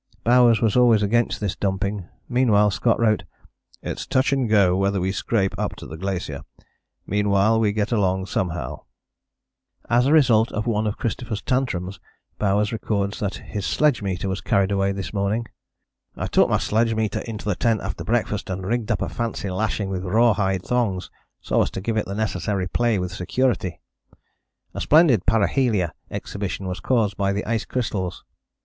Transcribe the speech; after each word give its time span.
Bowers 0.23 0.61
was 0.61 0.75
always 0.75 1.03
against 1.03 1.39
this 1.39 1.55
dumping. 1.55 2.07
Meanwhile 2.27 2.71
Scott 2.71 2.99
wrote: 2.99 3.23
"It's 3.83 4.07
touch 4.07 4.33
and 4.33 4.49
go 4.49 4.75
whether 4.75 4.99
we 4.99 5.11
scrape 5.11 5.53
up 5.59 5.75
to 5.75 5.85
the 5.85 5.95
glacier; 5.95 6.41
meanwhile 7.05 7.59
we 7.59 7.71
get 7.71 7.91
along 7.91 8.25
somehow." 8.25 8.85
[Illustration: 9.87 9.87
PARHELIA 9.87 9.91
E. 9.91 9.91
A. 9.91 9.91
Wilson, 9.91 9.91
del.] 9.91 9.97
As 9.99 10.05
a 10.07 10.13
result 10.13 10.51
of 10.53 10.65
one 10.65 10.87
of 10.87 10.97
Christopher's 10.97 11.41
tantrums 11.43 11.99
Bowers 12.39 12.71
records 12.71 13.19
that 13.19 13.35
his 13.35 13.63
sledge 13.67 14.01
meter 14.01 14.27
was 14.27 14.41
carried 14.41 14.71
away 14.71 14.91
this 14.91 15.13
morning: 15.13 15.45
"I 16.15 16.25
took 16.25 16.49
my 16.49 16.57
sledge 16.57 16.95
meter 16.95 17.19
into 17.27 17.45
the 17.45 17.53
tent 17.55 17.81
after 17.81 18.03
breakfast 18.03 18.49
and 18.49 18.65
rigged 18.65 18.89
up 18.91 19.03
a 19.03 19.07
fancy 19.09 19.51
lashing 19.51 19.89
with 19.89 20.03
raw 20.03 20.33
hide 20.33 20.63
thongs 20.63 21.11
so 21.41 21.61
as 21.61 21.69
to 21.69 21.79
give 21.79 21.95
it 21.95 22.07
the 22.07 22.15
necessary 22.15 22.67
play 22.67 22.97
with 22.97 23.13
security. 23.13 23.79
A 24.73 24.81
splendid 24.81 25.27
parhelia 25.27 25.91
exhibition 26.09 26.67
was 26.67 26.79
caused 26.79 27.15
by 27.17 27.31
the 27.31 27.45
ice 27.45 27.65
crystals. 27.65 28.23